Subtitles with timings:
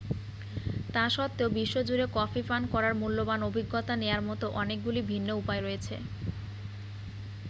[0.93, 5.95] তা সত্ত্বেও বিশ্বজুড়ে কফি পান করার মূল্যবান অভিজ্ঞতা নেয়ার মতো অনেকগুলি ভিন্ন উপায় রয়েছে